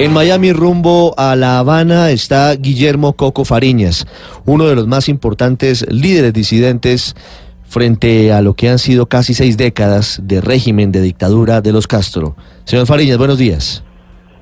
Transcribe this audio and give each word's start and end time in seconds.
En 0.00 0.12
Miami 0.12 0.52
rumbo 0.52 1.12
a 1.16 1.34
La 1.34 1.58
Habana 1.58 2.12
está 2.12 2.54
Guillermo 2.54 3.14
Coco 3.14 3.44
Fariñas, 3.44 4.06
uno 4.46 4.68
de 4.68 4.76
los 4.76 4.86
más 4.86 5.08
importantes 5.08 5.84
líderes 5.90 6.32
disidentes 6.32 7.16
frente 7.64 8.32
a 8.32 8.40
lo 8.40 8.54
que 8.54 8.68
han 8.68 8.78
sido 8.78 9.06
casi 9.06 9.34
seis 9.34 9.56
décadas 9.56 10.20
de 10.22 10.40
régimen 10.40 10.92
de 10.92 11.00
dictadura 11.00 11.60
de 11.62 11.72
los 11.72 11.88
Castro. 11.88 12.36
Señor 12.64 12.86
Fariñas, 12.86 13.18
buenos 13.18 13.38
días. 13.38 13.82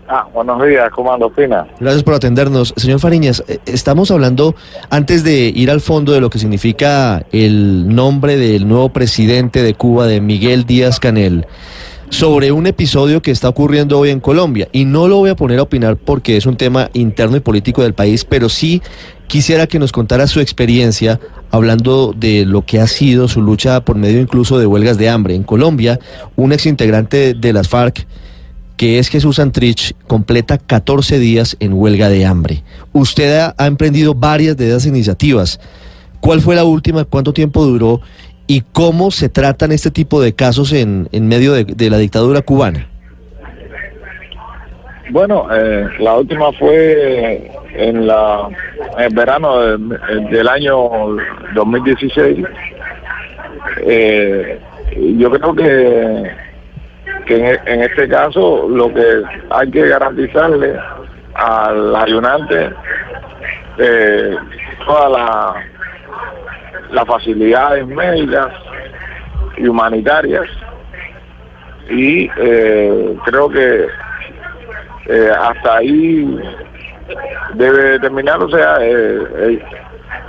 Ah, 0.08 0.28
buenos 0.32 0.62
días, 0.62 0.90
¿cómo 0.94 1.12
ando, 1.12 1.30
Pina? 1.30 1.66
Gracias 1.80 2.02
por 2.04 2.12
atendernos. 2.12 2.74
Señor 2.76 3.00
Fariñas, 3.00 3.42
eh, 3.48 3.58
estamos 3.64 4.10
hablando, 4.10 4.54
antes 4.90 5.24
de 5.24 5.48
ir 5.48 5.70
al 5.70 5.80
fondo 5.80 6.12
de 6.12 6.20
lo 6.20 6.28
que 6.28 6.38
significa 6.38 7.24
el 7.32 7.92
nombre 7.92 8.36
del 8.36 8.68
nuevo 8.68 8.90
presidente 8.90 9.62
de 9.62 9.72
Cuba, 9.72 10.06
de 10.06 10.20
Miguel 10.20 10.66
Díaz 10.66 11.00
Canel, 11.00 11.46
sobre 12.10 12.52
un 12.52 12.66
episodio 12.66 13.20
que 13.20 13.30
está 13.30 13.48
ocurriendo 13.48 13.98
hoy 13.98 14.10
en 14.10 14.20
Colombia. 14.20 14.68
Y 14.72 14.84
no 14.84 15.08
lo 15.08 15.16
voy 15.16 15.30
a 15.30 15.36
poner 15.36 15.58
a 15.58 15.62
opinar 15.62 15.96
porque 15.96 16.36
es 16.36 16.46
un 16.46 16.56
tema 16.56 16.90
interno 16.92 17.36
y 17.36 17.40
político 17.40 17.82
del 17.82 17.94
país, 17.94 18.24
pero 18.24 18.48
sí 18.48 18.82
quisiera 19.26 19.66
que 19.66 19.78
nos 19.78 19.92
contara 19.92 20.26
su 20.26 20.40
experiencia 20.40 21.20
hablando 21.50 22.12
de 22.16 22.44
lo 22.44 22.64
que 22.64 22.80
ha 22.80 22.86
sido 22.86 23.28
su 23.28 23.42
lucha 23.42 23.84
por 23.84 23.96
medio 23.96 24.20
incluso 24.20 24.58
de 24.58 24.66
huelgas 24.66 24.98
de 24.98 25.08
hambre. 25.08 25.34
En 25.34 25.42
Colombia, 25.42 25.98
un 26.36 26.52
exintegrante 26.52 27.34
de 27.34 27.52
las 27.52 27.68
FARC, 27.68 28.06
que 28.76 28.98
es 28.98 29.08
Jesús 29.08 29.38
Antrich, 29.38 29.94
completa 30.06 30.58
14 30.58 31.18
días 31.18 31.56
en 31.60 31.72
huelga 31.72 32.08
de 32.08 32.26
hambre. 32.26 32.62
Usted 32.92 33.38
ha, 33.38 33.54
ha 33.56 33.66
emprendido 33.66 34.14
varias 34.14 34.56
de 34.56 34.68
esas 34.68 34.86
iniciativas. 34.86 35.58
¿Cuál 36.20 36.40
fue 36.40 36.56
la 36.56 36.64
última? 36.64 37.04
¿Cuánto 37.04 37.32
tiempo 37.32 37.64
duró? 37.64 38.00
¿Y 38.48 38.60
cómo 38.72 39.10
se 39.10 39.28
tratan 39.28 39.72
este 39.72 39.90
tipo 39.90 40.20
de 40.20 40.34
casos 40.34 40.72
en, 40.72 41.08
en 41.12 41.26
medio 41.26 41.52
de, 41.52 41.90
la 41.90 41.98
dictadura 41.98 42.42
cubana? 42.42 42.86
Bueno, 45.10 45.46
eh, 45.52 45.86
la 46.00 46.14
última 46.14 46.52
fue 46.52 47.50
en, 47.74 48.06
la, 48.06 48.48
en 48.98 49.04
el 49.04 49.14
verano 49.14 49.60
de- 49.60 49.98
del 50.30 50.48
año 50.48 50.76
2016. 51.54 52.44
Eh, 53.82 54.60
yo 55.18 55.30
creo 55.30 55.54
que, 55.54 56.30
que 57.26 57.58
en, 57.66 57.82
este 57.82 58.08
caso 58.08 58.68
lo 58.68 58.92
que 58.92 59.22
hay 59.50 59.70
que 59.70 59.86
garantizarle 59.88 60.74
al 61.34 61.94
ayunante 61.96 62.70
eh, 63.78 64.34
todas 64.86 65.10
la- 65.12 65.54
las 66.90 67.04
facilidades 67.06 67.86
médicas 67.86 68.52
y 69.56 69.66
humanitarias 69.66 70.46
y 71.88 72.28
eh, 72.36 73.16
creo 73.24 73.48
que 73.48 73.86
eh, 75.06 75.30
hasta 75.38 75.76
ahí 75.76 76.38
debe 77.54 77.98
terminar, 78.00 78.42
o 78.42 78.48
sea, 78.48 78.78
eh, 78.80 79.62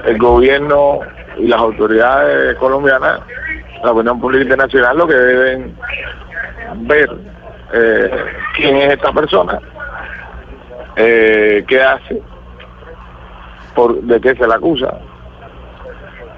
el, 0.05 0.17
gobierno 0.19 0.99
y 1.37 1.47
las 1.47 1.59
autoridades 1.59 2.55
colombianas, 2.57 3.21
la 3.83 3.91
opinión 3.91 4.19
pública 4.19 4.43
internacional, 4.43 4.97
lo 4.97 5.07
que 5.07 5.15
deben 5.15 5.75
ver 6.81 7.09
quién 8.55 8.77
es 8.77 8.93
esta 8.93 9.11
persona, 9.11 9.59
qué 10.95 11.81
hace, 11.83 12.21
por, 13.75 13.99
de 14.01 14.21
qué 14.21 14.35
se 14.35 14.47
la 14.47 14.55
acusa. 14.55 14.99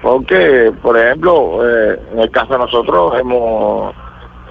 Porque, 0.02 0.72
por 0.82 0.96
ejemplo, 0.98 1.60
eh, 1.68 2.00
en 2.12 2.20
el 2.20 2.30
caso 2.30 2.54
de 2.54 2.58
nosotros 2.60 3.12
hemos 3.20 3.94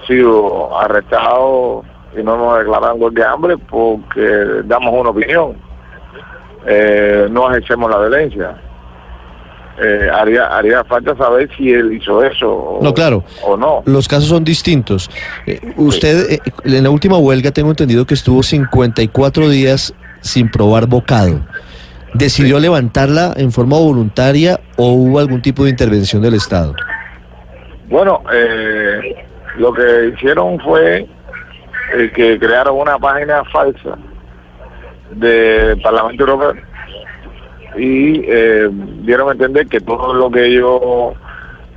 sido 0.07 0.77
arrestados 0.79 1.85
y 2.17 2.23
no 2.23 2.37
nos 2.37 2.59
declararon 2.59 2.99
gol 2.99 3.13
de 3.13 3.23
hambre 3.23 3.57
porque 3.57 4.61
damos 4.65 4.93
una 4.93 5.09
opinión. 5.09 5.55
Eh, 6.65 7.27
no 7.31 7.49
ejercemos 7.49 7.89
la 7.89 7.99
violencia. 7.99 8.55
Eh, 9.81 10.09
haría, 10.13 10.45
haría 10.47 10.83
falta 10.83 11.15
saber 11.15 11.49
si 11.55 11.71
él 11.71 11.93
hizo 11.93 12.21
eso 12.21 12.51
o, 12.51 12.83
No, 12.83 12.93
claro. 12.93 13.23
o 13.43 13.55
no. 13.55 13.81
Los 13.85 14.09
casos 14.09 14.27
son 14.27 14.43
distintos. 14.43 15.09
Eh, 15.45 15.61
usted, 15.77 16.31
eh, 16.31 16.39
en 16.65 16.83
la 16.83 16.89
última 16.89 17.17
huelga, 17.17 17.51
tengo 17.51 17.69
entendido 17.69 18.05
que 18.05 18.13
estuvo 18.13 18.43
54 18.43 19.49
días 19.49 19.93
sin 20.19 20.51
probar 20.51 20.85
bocado. 20.85 21.39
¿Decidió 22.13 22.59
levantarla 22.59 23.33
en 23.37 23.51
forma 23.51 23.77
voluntaria 23.77 24.59
o 24.77 24.93
hubo 24.93 25.19
algún 25.19 25.41
tipo 25.41 25.63
de 25.63 25.69
intervención 25.69 26.21
del 26.21 26.33
Estado? 26.33 26.75
Bueno, 27.87 28.23
eh, 28.31 29.25
lo 29.57 29.73
que 29.73 30.11
hicieron 30.13 30.59
fue 30.59 31.07
eh, 31.93 32.11
que 32.15 32.39
crearon 32.39 32.79
una 32.79 32.97
página 32.97 33.43
falsa 33.45 33.97
del 35.11 35.81
Parlamento 35.81 36.23
Europeo 36.23 36.53
y 37.77 38.21
eh, 38.25 38.69
dieron 39.01 39.29
a 39.29 39.31
entender 39.31 39.67
que 39.67 39.79
todo 39.79 40.13
lo 40.13 40.29
que 40.29 40.51
yo 40.51 41.13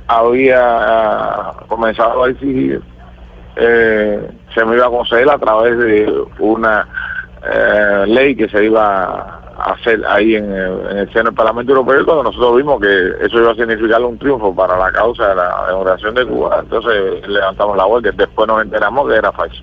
había 0.07 1.51
comenzado 1.67 2.23
a 2.23 2.29
exigir 2.29 2.81
eh, 3.55 4.27
se 4.53 4.65
me 4.65 4.75
iba 4.75 4.87
a 4.87 4.89
conceder 4.89 5.29
a 5.29 5.37
través 5.37 5.77
de 5.77 6.23
una 6.39 6.87
eh, 7.45 8.05
ley 8.07 8.35
que 8.35 8.47
se 8.49 8.63
iba 8.65 9.39
a 9.57 9.71
hacer 9.73 10.01
ahí 10.07 10.35
en 10.35 10.51
el, 10.51 10.79
en 10.91 10.97
el 10.99 11.07
seno 11.13 11.25
del 11.25 11.33
Parlamento 11.35 11.71
Europeo 11.73 12.01
y 12.01 12.05
cuando 12.05 12.23
nosotros 12.23 12.57
vimos 12.57 12.81
que 12.81 13.25
eso 13.25 13.37
iba 13.39 13.51
a 13.51 13.55
significar 13.55 14.01
un 14.01 14.17
triunfo 14.17 14.53
para 14.55 14.77
la 14.77 14.91
causa 14.91 15.29
de 15.29 15.35
la 15.35 15.65
democracia 15.67 16.11
de 16.11 16.25
Cuba, 16.25 16.59
entonces 16.61 17.27
levantamos 17.27 17.77
la 17.77 17.85
huelga. 17.85 18.11
Después 18.15 18.47
nos 18.47 18.61
enteramos 18.63 19.09
que 19.09 19.15
era 19.15 19.31
falso. 19.31 19.61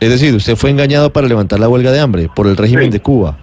Es 0.00 0.10
decir, 0.10 0.34
usted 0.34 0.54
fue 0.56 0.70
engañado 0.70 1.10
para 1.10 1.26
levantar 1.26 1.58
la 1.60 1.68
huelga 1.68 1.90
de 1.92 2.00
hambre 2.00 2.28
por 2.34 2.46
el 2.46 2.56
régimen 2.56 2.84
Sí. 2.86 2.90
de 2.90 3.00
Cuba. 3.00 3.36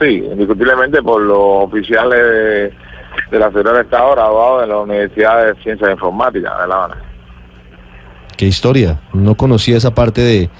Sí, 0.00 0.22
indiscutiblemente 0.30 1.02
por 1.02 1.22
los 1.22 1.38
oficiales 1.64 2.18
de, 2.18 2.72
de 3.30 3.38
la 3.38 3.46
Seguridad 3.48 3.72
del 3.74 3.84
Estado 3.84 4.12
graduados 4.12 4.62
en 4.64 4.68
la 4.68 4.78
Universidad 4.78 5.46
de 5.46 5.62
Ciencias 5.62 5.90
Informáticas 5.90 6.52
de 6.60 6.68
La 6.68 6.74
Habana. 6.74 6.96
Qué 8.36 8.46
historia. 8.46 9.00
No 9.14 9.34
conocía 9.36 9.76
esa 9.78 9.94
parte 9.94 10.20
de, 10.20 10.50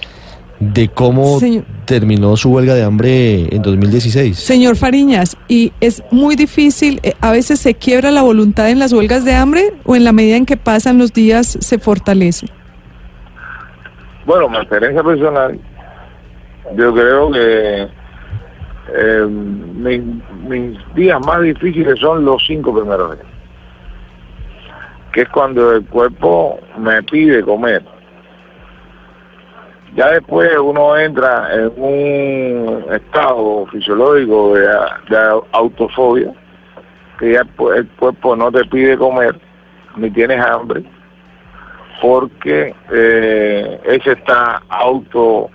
de 0.60 0.88
cómo 0.88 1.38
Señor- 1.38 1.64
terminó 1.84 2.36
su 2.36 2.50
huelga 2.50 2.74
de 2.74 2.82
hambre 2.82 3.54
en 3.54 3.62
2016. 3.62 4.38
Señor 4.38 4.76
Fariñas, 4.76 5.36
¿y 5.48 5.72
es 5.80 6.02
muy 6.10 6.34
difícil, 6.36 6.98
eh, 7.02 7.12
a 7.20 7.30
veces 7.32 7.60
se 7.60 7.74
quiebra 7.74 8.10
la 8.10 8.22
voluntad 8.22 8.70
en 8.70 8.78
las 8.78 8.92
huelgas 8.92 9.24
de 9.24 9.34
hambre 9.34 9.72
o 9.84 9.96
en 9.96 10.04
la 10.04 10.12
medida 10.12 10.36
en 10.36 10.46
que 10.46 10.56
pasan 10.56 10.98
los 10.98 11.12
días 11.12 11.58
se 11.60 11.78
fortalece? 11.78 12.46
Bueno, 14.24 14.48
mi 14.48 14.56
experiencia 14.56 15.02
personal, 15.04 15.58
yo 16.76 16.94
creo 16.94 17.30
que 17.30 17.88
eh, 18.94 19.26
mis, 19.28 20.00
mis 20.48 20.78
días 20.94 21.20
más 21.24 21.42
difíciles 21.42 21.98
son 22.00 22.24
los 22.24 22.42
cinco 22.46 22.74
primeros 22.74 23.14
días, 23.16 23.28
que 25.12 25.22
es 25.22 25.28
cuando 25.28 25.72
el 25.76 25.84
cuerpo 25.84 26.58
me 26.78 27.02
pide 27.04 27.42
comer. 27.42 27.82
Ya 29.96 30.10
después 30.10 30.50
uno 30.58 30.94
entra 30.98 31.48
en 31.54 31.72
un 31.74 32.84
estado 32.92 33.66
fisiológico 33.72 34.52
de, 34.52 34.68
autofobia, 35.52 36.34
que 37.18 37.32
ya 37.32 37.40
el, 37.74 37.88
cuerpo 37.98 38.36
no 38.36 38.52
te 38.52 38.62
pide 38.66 38.98
comer, 38.98 39.40
ni 39.96 40.10
tienes 40.10 40.38
hambre, 40.38 40.84
porque 42.02 42.74
eh, 42.92 43.80
él 43.86 44.02
se 44.02 44.12
está 44.12 44.60
auto 44.68 45.48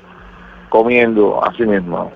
comiendo 0.70 1.44
a 1.46 1.54
sí 1.54 1.64
mismo. 1.64 2.12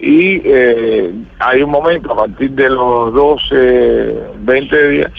Y 0.00 0.42
eh, 0.44 1.14
hay 1.38 1.62
un 1.62 1.70
momento 1.70 2.12
a 2.12 2.16
partir 2.16 2.50
de 2.50 2.70
los 2.70 3.14
12, 3.14 4.20
20 4.38 4.88
días 4.88 5.12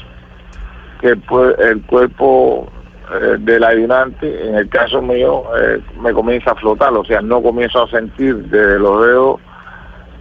que 1.00 1.08
el 1.08 1.82
cuerpo 1.84 2.70
eh, 3.14 3.38
del 3.40 3.64
ayunante, 3.64 4.50
en 4.50 4.56
el 4.56 4.70
caso 4.70 5.02
mío, 5.02 5.44
eh, 5.58 5.80
me 6.02 6.12
comienza 6.12 6.52
a 6.52 6.56
flotar, 6.56 6.94
o 6.94 7.06
sea, 7.06 7.22
no 7.22 7.42
comienzo 7.42 7.84
a 7.84 7.90
sentir 7.90 8.36
desde 8.36 8.80
los 8.80 9.06
dedos 9.06 9.42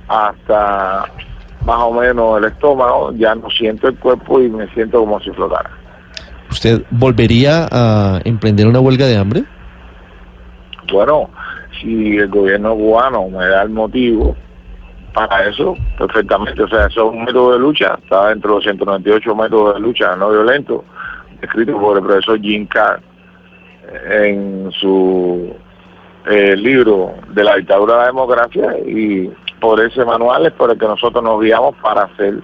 hasta 0.09 1.05
más 1.65 1.79
o 1.79 1.93
menos 1.93 2.39
el 2.39 2.45
estómago, 2.45 3.13
ya 3.15 3.35
no 3.35 3.51
siento 3.51 3.89
el 3.89 3.99
cuerpo 3.99 4.41
y 4.41 4.49
me 4.49 4.69
siento 4.69 5.01
como 5.01 5.21
si 5.21 5.31
flotara. 5.31 5.71
¿Usted 6.49 6.85
volvería 6.91 7.67
a 7.71 8.21
emprender 8.25 8.69
una 8.69 8.79
huelga 8.79 9.07
de 9.07 9.17
hambre? 9.17 9.45
Bueno, 10.93 11.29
si 11.81 12.17
el 12.17 12.29
gobierno 12.29 12.75
cubano 12.75 13.29
me 13.29 13.47
da 13.47 13.63
el 13.63 13.71
motivo 13.71 14.37
para 15.13 15.49
eso, 15.49 15.75
perfectamente. 15.99 16.63
O 16.63 16.69
sea, 16.69 16.87
eso 16.87 17.09
es 17.09 17.13
un 17.15 17.25
método 17.25 17.55
de 17.55 17.59
lucha, 17.59 17.99
está 18.03 18.29
dentro 18.29 18.51
de 18.51 18.57
los 18.57 18.65
198 18.65 19.35
métodos 19.35 19.75
de 19.75 19.81
lucha 19.81 20.15
no 20.15 20.31
violento, 20.31 20.85
escrito 21.41 21.79
por 21.79 21.99
el 21.99 22.05
profesor 22.05 22.41
Jim 22.41 22.67
Carr 22.67 23.01
en 24.11 24.71
su 24.73 25.55
eh, 26.27 26.57
libro 26.57 27.15
de 27.33 27.45
la 27.45 27.57
dictadura 27.57 27.95
de 27.95 28.01
la 28.01 28.07
democracia 28.07 28.79
y 28.87 29.31
por 29.61 29.81
ese 29.81 30.05
manual 30.05 30.47
es 30.47 30.53
por 30.53 30.71
el 30.71 30.79
que 30.79 30.87
nosotros 30.87 31.23
nos 31.23 31.41
guiamos 31.41 31.75
para 31.77 32.03
hacer 32.03 32.35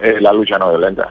eh, 0.00 0.18
la 0.20 0.32
lucha 0.32 0.58
no 0.58 0.70
violenta. 0.70 1.08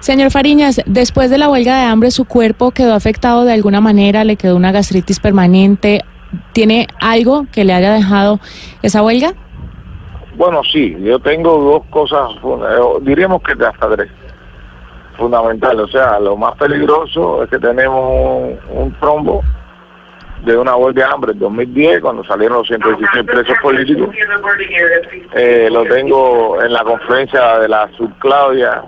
Señor 0.00 0.30
Fariñas, 0.30 0.80
después 0.86 1.28
de 1.28 1.36
la 1.36 1.50
huelga 1.50 1.78
de 1.78 1.84
hambre, 1.84 2.10
¿su 2.10 2.24
cuerpo 2.24 2.70
quedó 2.70 2.94
afectado 2.94 3.44
de 3.44 3.52
alguna 3.52 3.82
manera? 3.82 4.24
¿Le 4.24 4.36
quedó 4.36 4.56
una 4.56 4.72
gastritis 4.72 5.20
permanente? 5.20 6.00
¿Tiene 6.52 6.86
algo 7.00 7.46
que 7.52 7.64
le 7.64 7.74
haya 7.74 7.92
dejado 7.92 8.40
esa 8.82 9.02
huelga? 9.02 9.34
Bueno, 10.36 10.62
sí, 10.64 10.96
yo 11.00 11.18
tengo 11.18 11.58
dos 11.58 11.84
cosas, 11.90 12.30
eh, 12.42 12.98
diríamos 13.02 13.42
que 13.42 13.52
hasta 13.62 13.90
tres, 13.90 14.08
fundamentales. 15.20 15.82
O 15.82 15.88
sea, 15.88 16.18
lo 16.18 16.36
más 16.36 16.56
peligroso 16.56 17.44
es 17.44 17.50
que 17.50 17.58
tenemos 17.58 18.58
un, 18.70 18.92
trombo 18.98 19.42
de 20.44 20.56
una 20.56 20.74
huelga 20.74 21.06
de 21.06 21.12
hambre 21.12 21.32
en 21.32 21.38
2010, 21.38 22.00
cuando 22.00 22.24
salieron 22.24 22.58
los 22.58 22.66
116 22.66 23.24
presos 23.26 23.56
políticos. 23.62 24.08
Eh, 25.34 25.68
lo 25.70 25.84
tengo 25.84 26.60
en 26.62 26.72
la 26.72 26.82
conferencia 26.82 27.58
de 27.58 27.68
la 27.68 27.88
subclaudia 27.96 28.82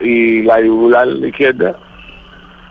y 0.00 0.42
la 0.42 0.60
yugular 0.60 1.08
izquierda. 1.08 1.74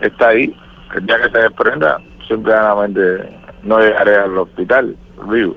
Está 0.00 0.28
ahí. 0.28 0.54
El 0.94 1.06
día 1.06 1.20
que 1.20 1.30
se 1.30 1.38
desprenda, 1.38 2.00
simplemente 2.26 3.38
no 3.64 3.80
llegaré 3.80 4.16
al 4.16 4.38
hospital 4.38 4.96
vivo. 5.28 5.56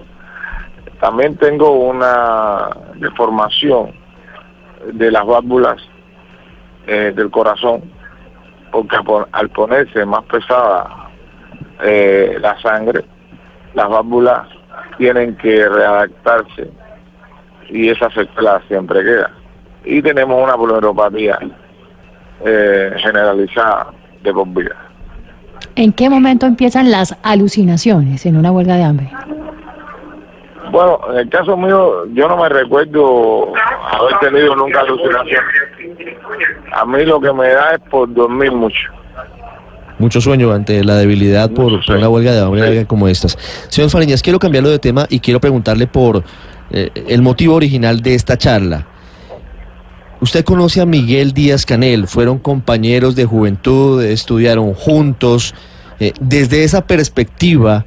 También 1.00 1.36
tengo 1.38 1.72
una 1.72 2.70
deformación 2.96 3.92
de 4.94 5.12
las 5.12 5.26
válvulas 5.26 5.78
eh, 6.88 7.14
del 7.16 7.30
corazón, 7.30 7.82
porque 8.72 8.98
al 9.32 9.50
ponerse 9.50 10.06
más 10.06 10.24
pesada 10.24 11.10
eh, 11.84 12.38
la 12.40 12.60
sangre, 12.62 13.04
las 13.74 13.90
válvulas 13.90 14.48
tienen 14.98 15.36
que 15.38 15.68
readaptarse 15.68 16.70
y 17.70 17.90
esa 17.90 18.10
secuela 18.12 18.62
siempre 18.68 19.04
queda. 19.04 19.32
Y 19.86 20.02
tenemos 20.02 20.42
una 20.42 20.56
pulmonopatía 20.56 21.40
eh, 22.46 22.94
generalizada 22.98 23.88
de 24.22 24.34
por 24.34 24.48
vida. 24.50 24.76
¿En 25.76 25.92
qué 25.92 26.10
momento 26.10 26.46
empiezan 26.46 26.92
las 26.92 27.18
alucinaciones 27.24 28.26
en 28.26 28.38
una 28.38 28.52
huelga 28.52 28.76
de 28.76 28.84
hambre? 28.84 29.12
Bueno, 30.72 31.00
en 31.12 31.18
el 31.20 31.30
caso 31.30 31.56
mío, 31.56 32.06
yo 32.14 32.28
no 32.28 32.38
me 32.38 32.50
recuerdo 32.50 33.54
haber 33.92 34.18
tenido 34.20 34.56
nunca 34.56 34.80
alucinación. 34.82 35.44
A 36.74 36.86
mí 36.86 37.06
lo 37.06 37.20
que 37.20 37.32
me 37.34 37.50
da 37.50 37.76
es 37.76 37.82
por 37.90 38.14
dormir 38.14 38.52
mucho. 38.52 38.92
Mucho 40.00 40.20
sueño 40.20 40.52
ante 40.52 40.84
la 40.84 40.96
debilidad 40.96 41.52
por, 41.52 41.74
una 41.88 42.10
huelga 42.10 42.32
de 42.34 42.42
hambre 42.42 42.86
como 42.86 43.08
estas. 43.08 43.38
Señor 43.70 43.90
Fariñas, 43.90 44.22
quiero 44.22 44.40
cambiarlo 44.40 44.70
de 44.70 44.80
tema 44.80 45.06
y 45.10 45.20
quiero 45.20 45.40
preguntarle 45.40 45.88
por 45.88 46.24
eh, 46.72 46.90
el 47.08 47.22
motivo 47.22 47.56
original 47.56 48.02
de 48.02 48.16
esta 48.16 48.38
charla. 48.38 48.88
Usted 50.20 50.44
conoce 50.44 50.82
a 50.82 50.86
Miguel 50.86 51.34
Díaz 51.34 51.66
Canel, 51.66 52.08
fueron 52.08 52.40
compañeros 52.40 53.16
de 53.16 53.26
juventud, 53.26 54.04
estudiaron 54.04 54.74
juntos. 54.74 55.54
Eh, 56.00 56.14
desde 56.20 56.64
esa 56.64 56.88
perspectiva, 56.88 57.86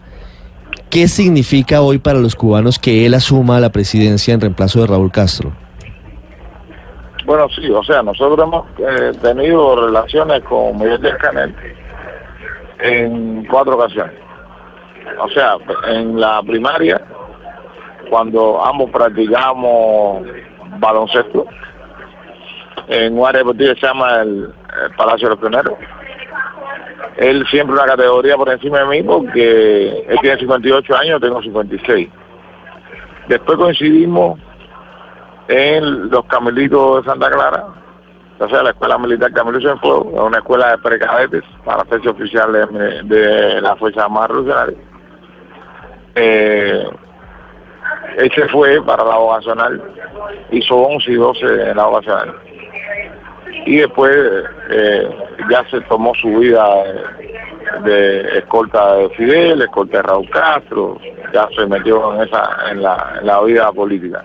¿Qué 0.91 1.09
significa 1.09 1.83
hoy 1.83 1.99
para 1.99 2.21
los 2.21 2.37
cubanos 2.37 2.79
que 2.79 3.07
él 3.07 3.15
asuma 3.15 3.61
la 3.61 3.71
presidencia 3.71 4.33
en 4.33 4.41
reemplazo 4.41 4.81
de 4.81 4.87
Raúl 4.87 5.11
Castro? 5.11 5.53
Bueno, 7.27 7.49
sí, 7.49 7.69
o 7.69 7.83
sea, 7.83 8.05
nosotros 8.05 8.39
hemos 8.47 8.67
eh, 8.79 9.11
tenido 9.21 9.75
relaciones 9.75 10.45
con 10.45 10.79
Miguel 10.79 11.03
Díaz 11.03 11.19
Canel 11.19 11.53
en 12.79 13.45
cuatro 13.47 13.75
ocasiones. 13.75 14.15
O 15.19 15.29
sea, 15.31 15.57
en 15.89 16.21
la 16.21 16.41
primaria, 16.43 17.01
cuando 18.09 18.65
ambos 18.65 18.93
practicamos 18.93 20.25
baloncesto, 20.79 21.47
en 22.87 23.19
un 23.19 23.27
área 23.27 23.41
deportiva 23.41 23.75
que 23.75 23.81
se 23.81 23.87
llama 23.89 24.23
el, 24.23 24.55
Palacio 24.97 25.29
de 25.29 25.35
los 25.35 25.41
Pioneros, 25.41 25.75
él 27.17 27.45
siempre 27.51 27.75
una 27.75 27.87
categoría 27.87 28.37
por 28.37 28.51
encima 28.51 28.81
de 28.81 28.87
mí 28.87 29.03
porque 29.03 30.05
él 30.07 30.19
tiene 30.21 30.39
58 30.39 30.97
años, 30.97 31.21
tengo 31.21 31.43
56. 31.43 32.09
Después 33.27 33.59
coincidimos 33.59 34.39
en 35.49 36.11
los 36.11 36.25
Camelitos 36.27 37.05
de 37.05 37.11
Santa 37.11 37.31
Clara, 37.31 37.65
o 38.39 38.49
sea, 38.49 38.63
la 38.63 38.71
Escuela 38.71 38.99
Militar 38.99 39.33
Camilo 39.33 39.59
en 39.71 39.79
Fuego, 39.79 40.03
una 40.27 40.39
escuela 40.39 40.73
de 40.73 40.79
precadetes 40.79 41.43
para 41.65 41.83
hacerse 41.83 42.09
oficial 42.09 42.53
de, 43.05 43.61
la 43.61 43.77
Fuerza 43.77 44.05
Armada 44.05 44.29
Revolucionaria. 44.29 44.79
Eh, 46.15 46.89
él 48.19 48.33
se 48.35 48.49
fue 48.49 48.83
para 48.83 49.05
la 49.05 49.17
vocacional, 49.17 49.83
hizo 50.51 50.75
11 50.77 51.11
y 51.11 51.15
12 51.15 51.71
en 51.71 51.77
la 51.77 51.87
vocacional 51.87 52.35
y 53.67 53.79
después 53.79 54.17
eh, 54.71 55.09
ya 55.51 55.69
se 55.69 55.81
tomó 55.83 56.15
su 56.15 56.29
vida 56.39 56.65
de, 57.85 58.39
escolta 58.39 58.97
de 58.97 59.09
Fidel, 59.11 59.61
escolta 59.61 59.99
de 59.99 60.03
Raúl 60.05 60.31
Castro, 60.31 60.99
ya 61.33 61.49
se 61.57 61.67
metió 61.67 62.15
en 62.15 62.23
esa 62.23 62.49
en 62.71 62.83
la, 62.83 63.43
vida 63.45 63.71
política. 63.73 64.25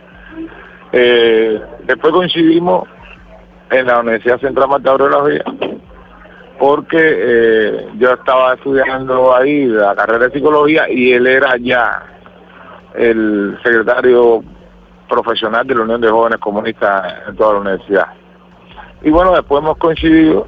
Eh, 0.93 1.61
después 1.83 2.13
coincidimos 2.13 2.87
en 3.69 3.87
la 3.87 3.99
Universidad 3.99 4.39
Central 4.39 4.69
Marta 4.69 4.91
Aurora 4.91 5.43
porque 6.59 6.97
eh, 6.99 7.87
yo 7.97 8.13
estaba 8.13 8.53
estudiando 8.53 9.35
ahí 9.35 9.65
la 9.65 9.95
carrera 9.95 10.27
de 10.27 10.33
psicología 10.33 10.87
y 10.89 11.13
él 11.13 11.25
era 11.25 11.57
ya 11.57 12.03
el 12.93 13.57
secretario 13.63 14.43
profesional 15.09 15.65
de 15.65 15.75
la 15.75 15.81
Unión 15.81 16.01
de 16.01 16.09
Jóvenes 16.09 16.39
Comunistas 16.39 17.27
en 17.27 17.35
toda 17.35 17.53
la 17.53 17.59
universidad. 17.61 18.07
Y 19.01 19.09
bueno, 19.09 19.33
después 19.33 19.63
hemos 19.63 19.77
coincidido 19.77 20.45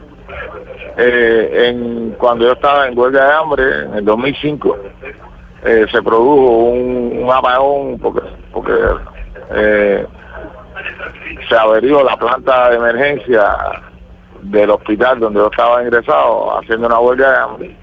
eh, 0.98 1.70
en 1.70 2.12
cuando 2.20 2.46
yo 2.46 2.52
estaba 2.52 2.88
en 2.88 2.98
huelga 2.98 3.26
de 3.26 3.34
hambre, 3.34 3.84
en 3.86 3.94
el 3.96 4.06
2005, 4.06 4.78
eh, 5.66 5.86
se 5.92 6.02
produjo 6.04 6.66
un, 6.66 7.28
apagón 7.32 7.98
porque, 7.98 8.22
porque 8.52 8.74
se 11.48 11.56
averió 11.56 12.04
la 12.04 12.18
planta 12.18 12.70
de 12.70 12.78
emergencia 12.78 13.56
del 14.42 14.70
hospital 14.70 15.20
donde 15.20 15.40
yo 15.40 15.48
estaba 15.48 15.84
ingresado 15.84 16.60
haciendo 16.60 16.88
una 16.88 17.00
huelga 17.00 17.32
de 17.32 17.38
hambre 17.38 17.78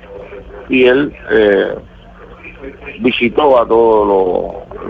y 0.68 0.84
él 0.84 1.14
visitó 3.00 3.60
a 3.60 3.66
todos 3.66 4.06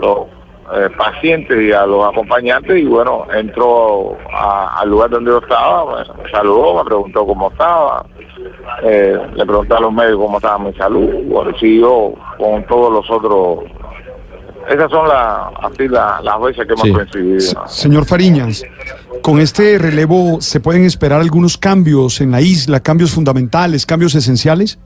los 0.01 0.27
eh, 0.73 0.89
pacientes 0.97 1.61
y 1.61 1.73
a 1.73 1.85
los 1.85 2.05
acompañantes 2.05 2.77
y 2.77 2.85
bueno, 2.85 3.25
entró 3.33 4.17
al 4.31 4.89
lugar 4.89 5.09
donde 5.09 5.31
yo 5.31 5.39
estaba, 5.39 5.97
me, 5.97 6.31
saludó, 6.31 6.77
me 6.77 6.85
preguntó 6.85 7.25
cómo 7.27 7.51
estaba, 7.51 8.05
eh, 8.83 9.19
le 9.33 9.45
pregunté 9.45 9.73
a 9.73 9.81
los 9.81 9.91
médicos 9.91 10.25
cómo 10.25 10.37
estaba 10.37 10.59
mi 10.59 10.73
salud, 10.75 11.09
bueno, 11.25 11.51
siguió 11.59 12.13
con 12.37 12.63
todos 12.67 12.93
los 12.93 13.11
otros. 13.11 13.69
Esas 14.69 14.89
son 14.89 15.07
las 15.07 15.51
así 15.61 15.87
las 15.87 16.41
veces 16.41 16.67
que 16.67 16.73
hemos 16.73 16.97
coincidido. 16.97 17.67
Señor 17.67 18.05
Fariñas, 18.05 18.63
con 19.21 19.39
este 19.39 19.77
relevo 19.77 20.41
se 20.41 20.59
pueden 20.59 20.85
esperar 20.85 21.21
algunos 21.21 21.57
cambios 21.57 22.21
en 22.21 22.31
la 22.31 22.41
isla, 22.41 22.79
cambios 22.79 23.11
fundamentales, 23.11 23.85
cambios 23.85 24.15
esenciales. 24.15 24.79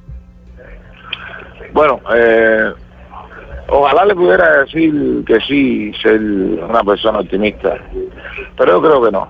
Bueno, 1.73 1.99
eh, 2.13 2.71
Ojalá 3.67 4.05
le 4.05 4.15
pudiera 4.15 4.59
decir 4.61 5.23
que 5.25 5.39
sí, 5.41 5.91
ser 6.01 6.21
una 6.21 6.83
persona 6.83 7.19
optimista, 7.19 7.77
pero 8.55 8.73
yo 8.73 8.81
creo 8.81 9.03
que 9.03 9.11
no. 9.11 9.27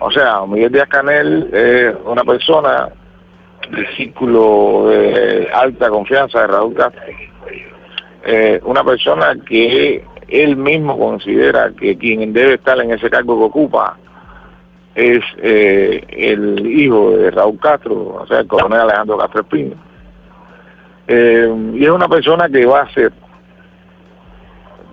O 0.00 0.10
sea, 0.12 0.46
Miguel 0.46 0.70
Díaz 0.70 0.88
Canel 0.88 1.50
es 1.52 1.94
una 2.04 2.22
persona 2.22 2.88
del 3.70 3.96
círculo 3.96 4.86
de 4.88 5.50
alta 5.52 5.88
confianza 5.88 6.42
de 6.42 6.46
Raúl 6.46 6.74
Castro. 6.74 7.02
Eh, 8.26 8.60
una 8.64 8.82
persona 8.82 9.36
que 9.46 10.04
él 10.28 10.56
mismo 10.56 10.98
considera 10.98 11.70
que 11.78 11.96
quien 11.98 12.32
debe 12.32 12.54
estar 12.54 12.80
en 12.80 12.92
ese 12.92 13.10
cargo 13.10 13.38
que 13.38 13.44
ocupa 13.44 13.98
es 14.94 15.22
eh, 15.42 16.04
el 16.08 16.66
hijo 16.66 17.10
de 17.10 17.30
Raúl 17.30 17.58
Castro, 17.58 18.16
o 18.22 18.26
sea, 18.26 18.40
el 18.40 18.46
coronel 18.46 18.80
Alejandro 18.80 19.18
Castro 19.18 19.40
Espino. 19.42 19.74
Eh, 21.06 21.54
y 21.74 21.84
es 21.84 21.90
una 21.90 22.08
persona 22.08 22.48
que 22.48 22.64
va 22.64 22.82
a 22.82 22.94
ser, 22.94 23.12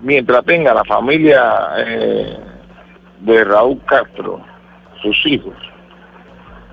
mientras 0.02 0.44
tenga 0.44 0.74
la 0.74 0.84
familia 0.84 1.68
eh, 1.78 2.36
de 3.20 3.44
Raúl 3.44 3.80
Castro, 3.86 4.40
sus 5.00 5.26
hijos, 5.26 5.54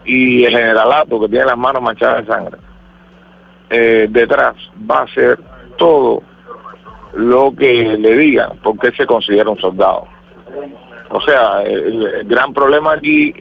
y 0.05 0.43
el 0.43 0.51
generalato 0.51 1.19
que 1.21 1.29
tiene 1.29 1.45
las 1.45 1.57
manos 1.57 1.81
manchadas 1.81 2.25
de 2.25 2.33
sangre, 2.33 2.57
detrás 4.09 4.55
va 4.89 5.03
a 5.03 5.07
ser 5.13 5.39
todo 5.77 6.23
lo 7.13 7.53
que 7.55 7.97
le 7.97 8.17
digan, 8.17 8.59
porque 8.63 8.91
se 8.91 9.05
considera 9.05 9.49
un 9.49 9.59
soldado. 9.59 10.07
O 11.09 11.21
sea, 11.21 11.63
el, 11.63 12.25
gran 12.25 12.53
problema 12.53 12.93
aquí 12.93 13.33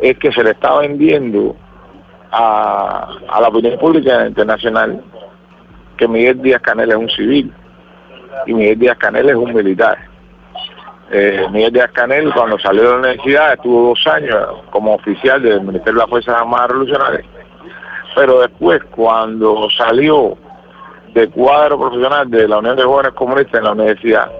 es 0.00 0.18
que 0.18 0.32
se 0.32 0.42
le 0.42 0.50
está 0.50 0.78
vendiendo 0.78 1.54
a, 2.30 3.08
a 3.28 3.40
la 3.40 3.48
opinión 3.48 3.78
pública 3.78 4.26
internacional 4.26 5.02
que 5.96 6.08
Miguel 6.08 6.42
Díaz 6.42 6.62
Canel 6.62 6.90
es 6.90 6.96
un 6.96 7.10
civil 7.10 7.52
y 8.46 8.54
Miguel 8.54 8.78
Díaz 8.78 8.98
Canel 8.98 9.28
es 9.28 9.36
un 9.36 9.54
militar. 9.54 9.98
Eh, 11.10 11.46
Miguel 11.52 11.72
Díaz 11.72 11.90
Canel 11.92 12.32
cuando 12.32 12.58
salió 12.58 12.82
de 12.82 12.88
la 12.88 12.96
universidad 12.96 13.52
estuvo 13.52 13.88
dos 13.88 14.06
años 14.06 14.62
como 14.70 14.94
oficial 14.94 15.42
del 15.42 15.60
Ministerio 15.60 15.94
de 15.94 15.98
las 16.00 16.10
Fuerzas 16.10 16.40
Armadas 16.40 16.68
Revolucionarias, 16.68 17.24
pero 18.14 18.40
después 18.40 18.82
cuando 18.90 19.68
salió 19.70 20.36
de 21.14 21.28
cuadro 21.28 21.78
profesional 21.78 22.28
de 22.28 22.48
la 22.48 22.58
Unión 22.58 22.76
de 22.76 22.82
Jóvenes 22.82 23.12
Comunistas 23.12 23.54
en 23.54 23.64
la 23.64 23.72
universidad, 23.72 24.30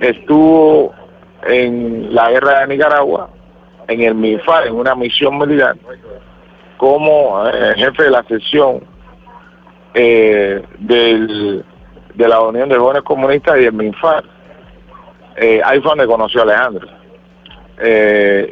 estuvo 0.00 0.92
en 1.46 2.12
la 2.12 2.30
guerra 2.30 2.60
de 2.60 2.66
Nicaragua, 2.74 3.30
en 3.86 4.00
el 4.02 4.14
MIFAR, 4.14 4.66
en 4.66 4.74
una 4.74 4.94
misión 4.96 5.38
militar, 5.38 5.76
como 6.76 7.48
eh, 7.48 7.74
jefe 7.76 8.04
de 8.04 8.10
la 8.10 8.24
sección 8.24 8.80
eh, 9.94 10.62
del, 10.78 11.64
de 12.14 12.28
la 12.28 12.40
Unión 12.40 12.68
de 12.68 12.76
Jóvenes 12.76 13.02
Comunistas 13.02 13.58
y 13.60 13.64
el 13.64 13.72
MINFAR. 13.72 14.24
Eh, 15.36 15.60
ahí 15.64 15.80
fue 15.80 15.90
donde 15.90 16.06
conoció 16.06 16.40
a 16.40 16.42
Alejandro. 16.42 16.88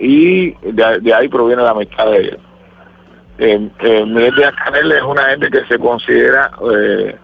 Y 0.01 0.53
de, 0.53 0.99
de, 1.01 1.15
ahí 1.15 1.29
proviene 1.29 1.63
la 1.63 1.71
amistad 1.71 2.07
de 2.13 2.19
ellos. 2.19 2.46
Eh, 3.39 3.69
eh, 3.81 4.05
Miguel 4.07 4.35
Díaz 4.35 4.55
Canel 4.65 4.93
es 4.93 5.03
una 5.03 5.25
gente 5.25 5.51
que 5.51 5.65
se 5.67 5.79
considera 5.79 6.51
eh, 6.73 7.17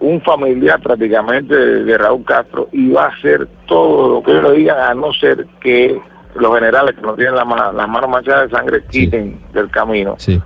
un 0.00 0.20
familiar 0.22 0.80
prácticamente 0.80 1.54
de, 1.54 1.84
de, 1.84 1.98
Raúl 1.98 2.24
Castro 2.24 2.68
y 2.72 2.90
va 2.90 3.04
a 3.04 3.08
hacer 3.08 3.46
todo 3.66 4.14
lo 4.14 4.22
que 4.22 4.32
ellos 4.32 4.50
le 4.50 4.58
digan 4.58 4.78
a 4.78 4.94
no 4.94 5.12
ser 5.12 5.46
que 5.60 6.00
los 6.34 6.54
generales 6.54 6.94
que 6.96 7.02
no 7.02 7.14
tienen 7.14 7.36
la, 7.36 7.72
las 7.72 7.88
manos 7.88 8.10
manchadas 8.10 8.50
de 8.50 8.56
sangre 8.56 8.84
quiten 8.90 9.38
sí. 9.38 9.52
del 9.52 9.70
camino. 9.70 10.14
Sí 10.18 10.40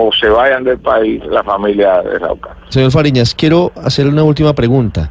o 0.00 0.12
se 0.12 0.28
vayan 0.28 0.62
del 0.62 0.78
país 0.78 1.20
la 1.28 1.42
familia 1.42 2.00
de 2.02 2.20
Raúl 2.20 2.38
Castro. 2.40 2.66
Señor 2.68 2.92
Fariñas, 2.92 3.34
quiero 3.34 3.72
hacerle 3.82 4.12
una 4.12 4.22
última 4.22 4.54
pregunta. 4.54 5.10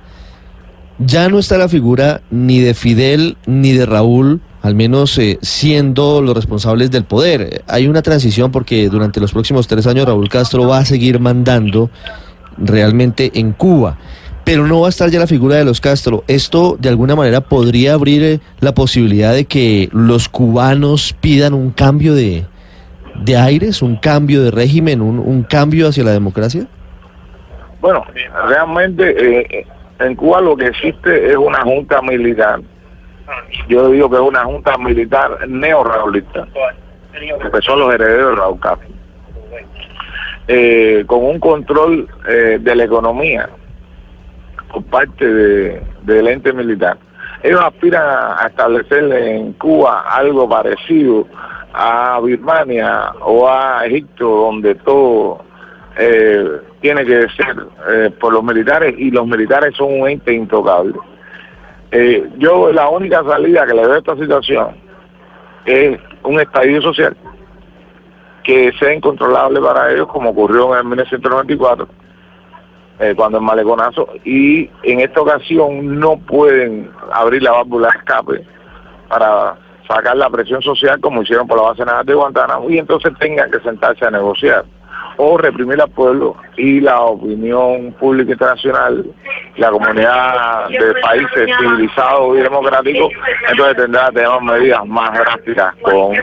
Ya 0.98 1.27
no 1.27 1.39
está 1.39 1.57
la 1.57 1.67
figura 1.67 2.22
ni 2.31 2.62
de 2.62 2.74
Fidel 2.74 3.38
ni 3.46 3.74
de 3.74 3.86
Raúl, 3.86 4.39
al 4.67 4.75
menos 4.75 5.17
eh, 5.17 5.39
siendo 5.41 6.21
los 6.21 6.36
responsables 6.36 6.91
del 6.91 7.05
poder. 7.05 7.63
Hay 7.67 7.88
una 7.88 8.01
transición 8.01 8.51
porque 8.51 8.89
durante 8.89 9.21
los 9.21 9.31
próximos 9.31 9.65
tres 9.65 9.88
años 9.88 10.05
Raúl 10.05 10.27
Castro 10.27 10.67
va 10.67 10.79
a 10.79 10.86
seguir 10.86 11.21
mandando 11.21 11.89
realmente 12.57 13.31
en 13.36 13.53
Cuba. 13.53 13.97
Pero 14.43 14.67
no 14.67 14.81
va 14.81 14.88
a 14.88 14.89
estar 14.89 15.09
ya 15.09 15.19
la 15.19 15.27
figura 15.27 15.55
de 15.55 15.63
los 15.63 15.79
Castro. 15.79 16.25
¿Esto 16.27 16.75
de 16.77 16.89
alguna 16.89 17.15
manera 17.15 17.39
podría 17.39 17.93
abrir 17.93 18.24
eh, 18.24 18.39
la 18.59 18.74
posibilidad 18.74 19.33
de 19.33 19.45
que 19.45 19.88
los 19.93 20.27
cubanos 20.27 21.15
pidan 21.21 21.53
un 21.53 21.71
cambio 21.71 22.13
de, 22.13 22.43
de 23.24 23.38
aires, 23.38 23.81
un 23.81 23.95
cambio 23.95 24.43
de 24.43 24.51
régimen, 24.51 25.01
un, 25.01 25.43
cambio 25.43 25.88
hacia 25.88 26.03
la 26.03 26.12
democracia? 26.12 26.67
Bueno, 27.79 28.03
realmente 28.50 29.62
eh, 29.62 29.65
en 30.00 30.15
Cuba 30.15 30.41
lo 30.41 30.57
que 30.57 30.67
existe 30.67 31.31
es 31.31 31.38
una 31.38 31.62
junta 31.62 32.01
militar. 32.01 32.59
Yo 33.67 33.89
digo 33.89 34.10
que 34.10 34.15
es 34.15 34.22
una 34.22 34.43
junta 34.43 34.77
militar 34.77 35.48
neo-raulista, 35.48 36.48
que 37.13 37.62
son 37.62 37.79
los 37.79 37.93
herederos 37.93 38.31
de 38.31 38.36
Raúl 38.36 38.60
Castro. 38.60 38.88
Eh, 40.50 41.03
con 41.07 41.25
un 41.25 41.39
control 41.39 42.07
eh, 42.29 42.57
de 42.62 42.75
la 42.75 42.86
economía 42.86 43.50
por 44.72 44.81
parte 44.86 45.25
de, 45.25 45.81
del 46.03 46.27
ente 46.27 46.53
militar. 46.53 46.98
Ellos 47.43 47.62
aspiran 47.62 48.03
a 48.39 48.48
establecer 48.48 49.12
en 49.12 49.53
Cuba 49.53 50.05
algo 50.10 50.48
parecido 50.48 51.27
a 51.74 52.19
Birmania 52.24 53.12
o 53.22 53.48
a 53.48 53.86
Egipto, 53.86 54.25
donde 54.25 54.75
todo 54.75 55.43
eh, 55.98 56.62
tiene 56.81 57.05
que 57.05 57.27
ser 57.29 57.55
eh, 57.89 58.10
por 58.19 58.34
los 58.34 58.43
militares 58.43 58.96
y 58.98 59.12
los 59.12 59.27
militares 59.27 59.75
son 59.75 60.01
un 60.01 60.10
ente 60.10 60.34
intocable. 60.34 60.93
Eh, 61.91 62.29
yo 62.38 62.72
la 62.74 62.89
única 62.89 63.24
salida 63.24 63.65
que 63.65 63.74
le 63.74 63.84
doy 63.84 63.96
a 63.96 63.98
esta 64.00 64.15
situación 64.17 64.75
es 65.65 65.98
un 66.24 66.39
estallido 66.39 66.82
social 66.82 67.15
que 68.44 68.74
sea 68.77 68.94
incontrolable 68.94 69.62
para 69.62 69.91
ellos 69.91 70.08
como 70.08 70.32
ocurrió 70.32 70.74
en 70.74 70.79
el 70.79 70.86
1994 70.86 71.88
eh, 73.00 73.13
cuando 73.15 73.38
el 73.38 73.44
maleconazo 73.44 74.10
y 74.25 74.70
en 74.84 75.00
esta 75.00 75.22
ocasión 75.22 75.98
no 75.98 76.17
pueden 76.17 76.91
abrir 77.13 77.44
la 77.44 77.51
válvula 77.51 77.89
de 77.89 77.98
escape 78.00 78.46
para 79.08 79.56
sacar 79.88 80.17
la 80.17 80.29
presión 80.29 80.62
social 80.62 81.00
como 81.00 81.22
hicieron 81.22 81.48
por 81.48 81.58
la 81.58 81.70
base 81.70 81.86
naval 81.86 82.06
de 82.06 82.15
Guantánamo 82.15 82.70
y 82.70 82.79
entonces 82.79 83.13
tengan 83.20 83.50
que 83.50 83.60
sentarse 83.62 84.06
a 84.06 84.12
negociar 84.12 84.65
o 85.17 85.38
reprimir 85.38 85.81
al 85.81 85.89
pueblo 85.89 86.36
y 86.57 86.79
la 86.79 87.01
opinión 87.01 87.93
pública 88.00 88.31
internacional, 88.31 89.05
la 89.57 89.69
comunidad 89.71 90.69
de 90.69 90.93
países 91.01 91.50
civilizados 91.59 92.38
y 92.38 92.41
democráticos, 92.41 93.12
entonces 93.50 93.77
tendrá 93.77 94.09
que 94.13 94.21
tomar 94.21 94.59
medidas 94.59 94.86
más 94.86 95.13
drásticas 95.17 95.75
con 95.81 96.15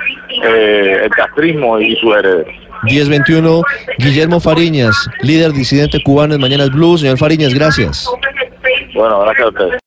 eh, 0.45 1.01
el 1.05 1.11
castrismo 1.11 1.79
y 1.79 1.97
su 1.97 2.15
heredero. 2.15 2.51
1021, 2.85 3.63
Guillermo 3.99 4.41
Fariñas, 4.41 5.09
líder 5.23 5.53
disidente 5.53 6.03
cubano 6.03 6.35
en 6.35 6.41
Mañanas 6.41 6.71
Blue. 6.71 6.99
Señor 6.99 7.19
Fariñas, 7.19 7.55
gracias. 7.55 8.09
Bueno, 8.95 9.21
gracias 9.21 9.47
a 9.47 9.49
ustedes. 9.49 9.83